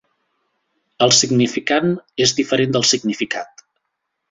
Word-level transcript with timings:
El 1.07 1.13
significant 1.17 1.93
és 2.27 2.35
diferent 2.41 2.75
del 2.79 2.89
significat. 2.95 3.65